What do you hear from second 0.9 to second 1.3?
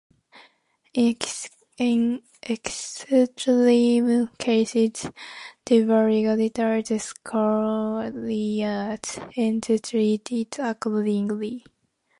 In